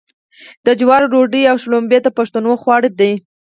[0.65, 3.13] د جوارو ډوډۍ او شړومبې د پښتنو خواړه دي.